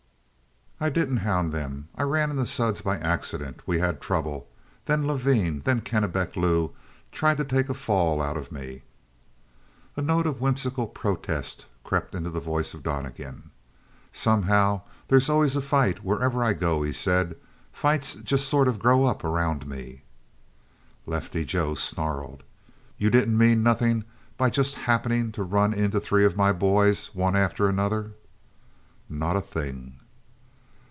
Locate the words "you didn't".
22.97-23.37